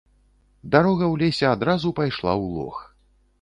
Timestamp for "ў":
1.13-1.23, 2.43-2.51